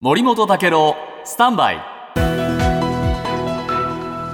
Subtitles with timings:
[0.00, 1.80] 森本武郎スタンバイ。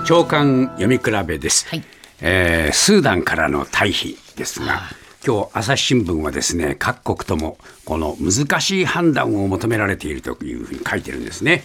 [0.06, 1.82] 長官読み比べです、はい。
[2.20, 4.82] えースーダンからの退避ですが
[5.26, 7.56] 今日朝日新聞はですね各国とも
[7.86, 11.64] この難しい判断を求められているというふうに書いてるんですね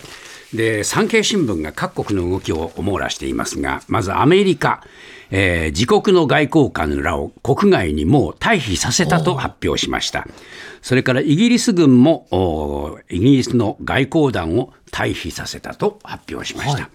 [0.54, 4.84] で産経新聞が各国の動きを網羅していますがまずアメリカ、
[5.29, 10.27] えー自国の外交官らを国外にもう退避させたと発表しました。
[10.81, 16.89] それからイギリス軍もイギリスの外交団を退避させたと発表しました、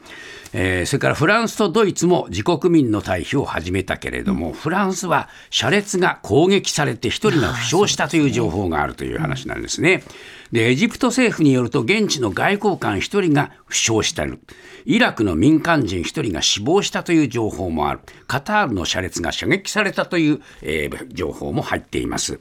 [0.52, 10.04] えーそれからフランスとドイツも自国民の退避を始めたけれども、フランスは車列が攻撃されて1人が負傷したという情報があるという話なんですね。
[10.54, 14.38] でエジプト政府によると現地の外交官1人が負傷したる
[14.84, 18.00] イラクの民間人1人が死亡したという情報もある。
[18.28, 22.38] カタールの車列が射撃されたという、えー情報も入っています。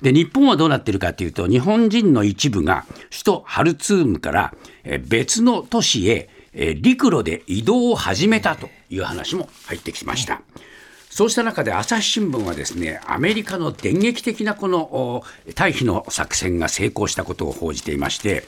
[0.00, 4.54] で日本はどうなっているかというと日本人の一部が首都ハルツームから
[5.06, 6.30] 別の都市へ
[6.80, 10.40] 陸路で移動を始めたという話も入ってきました。
[11.10, 18.44] そうした中で朝日新聞はですねアメリカの電撃的なこのお退避の作戦が成功したことを報じていまして、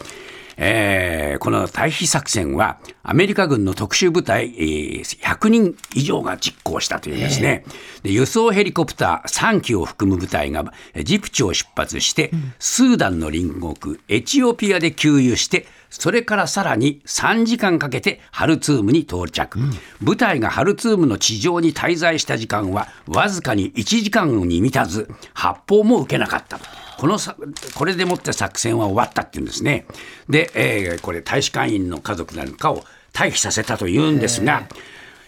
[0.57, 7.65] えーこの退避作戦はアメリカ軍の特殊部隊、えー100人以上が実行したというんですね、
[8.05, 19.61] で輸送ヘリコプター3機を含む部隊がえジブチを出発して、スーダンの隣国エチオピアで給油してそれからさらに3時間かけてハルツームに到着、
[20.01, 26.59] 部隊がハルツームの地上に滞在した時間はわずかに1時間に満たず発砲も受けなかった。
[26.59, 26.65] と
[26.99, 27.37] このさ
[27.75, 29.87] これでもって作戦は終わったっていうんですね。
[30.29, 34.69] で、えーこれ大使館員の家族なんかを退避させたというんですが、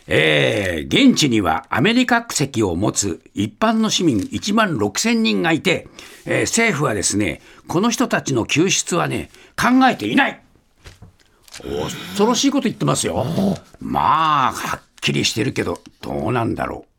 [0.06, 1.08] えー。
[1.10, 5.88] 現地にはアメリカ国籍を持つ一般の市民1万6000人がいて、
[6.26, 10.43] えー政府はですねこの人たちの救出はね考えていない
[11.62, 13.24] 恐ろしいこと言ってますよ。
[13.80, 16.93] まあはっきりしてるけどどうなんだろう